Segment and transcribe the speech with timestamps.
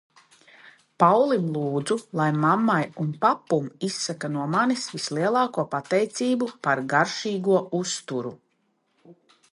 [1.01, 8.37] Paulim lūdzu lai mammai un papum izsaka no manis vislielāko pateicību par garšīgo uzturu.